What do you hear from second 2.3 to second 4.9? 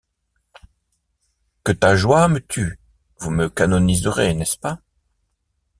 tue, vous me canoniserez, est-ce pas?…